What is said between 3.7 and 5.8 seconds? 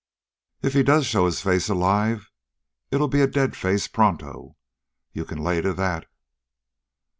pronto. You can lay to